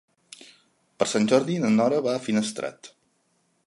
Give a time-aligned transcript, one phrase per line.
[1.03, 2.95] Per Sant Jordi na Nora va a Finestrat.